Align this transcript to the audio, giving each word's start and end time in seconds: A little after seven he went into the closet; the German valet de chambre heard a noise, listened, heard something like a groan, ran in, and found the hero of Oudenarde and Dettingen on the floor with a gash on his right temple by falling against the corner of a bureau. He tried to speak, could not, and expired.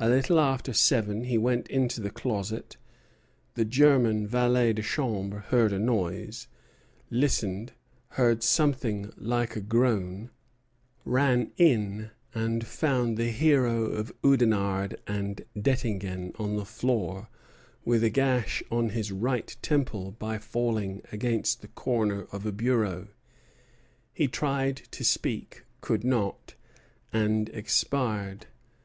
A 0.00 0.08
little 0.08 0.40
after 0.40 0.72
seven 0.72 1.22
he 1.22 1.38
went 1.38 1.68
into 1.68 2.00
the 2.00 2.10
closet; 2.10 2.76
the 3.54 3.64
German 3.64 4.26
valet 4.26 4.72
de 4.72 4.82
chambre 4.82 5.38
heard 5.50 5.72
a 5.72 5.78
noise, 5.78 6.48
listened, 7.10 7.70
heard 8.18 8.42
something 8.42 9.12
like 9.16 9.54
a 9.54 9.60
groan, 9.60 10.30
ran 11.04 11.52
in, 11.58 12.10
and 12.34 12.66
found 12.66 13.16
the 13.16 13.30
hero 13.30 13.84
of 13.84 14.12
Oudenarde 14.24 14.96
and 15.06 15.44
Dettingen 15.56 16.32
on 16.40 16.56
the 16.56 16.64
floor 16.64 17.28
with 17.84 18.02
a 18.02 18.10
gash 18.10 18.64
on 18.68 18.88
his 18.88 19.12
right 19.12 19.56
temple 19.62 20.10
by 20.10 20.38
falling 20.38 21.02
against 21.12 21.60
the 21.62 21.68
corner 21.68 22.22
of 22.32 22.44
a 22.44 22.50
bureau. 22.50 23.06
He 24.12 24.26
tried 24.26 24.78
to 24.90 25.04
speak, 25.04 25.62
could 25.80 26.02
not, 26.02 26.56
and 27.12 27.48
expired. 27.50 28.46